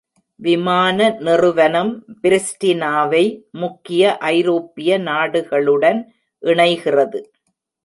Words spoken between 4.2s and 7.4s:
ஐரோப்பிய நாடுகளுடன் இணைகிறது.